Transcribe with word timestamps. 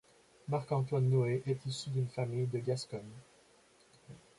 Marc-Antoine 0.47 1.07
Noé 1.07 1.43
est 1.45 1.63
issu 1.67 1.91
d'une 1.91 2.07
famille 2.09 2.47
de 2.47 2.57
Gascogne. 2.57 3.03